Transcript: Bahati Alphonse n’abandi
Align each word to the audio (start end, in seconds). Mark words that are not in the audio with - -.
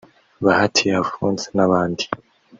Bahati 0.45 0.83
Alphonse 0.99 1.45
n’abandi 1.55 2.03